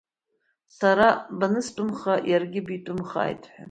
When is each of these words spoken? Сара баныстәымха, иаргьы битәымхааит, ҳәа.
Сара 0.77 1.07
баныстәымха, 1.39 2.13
иаргьы 2.29 2.61
битәымхааит, 2.67 3.41
ҳәа. 3.51 3.59